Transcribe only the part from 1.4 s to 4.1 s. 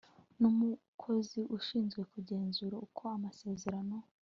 ushizwe kugenzura uko amaserano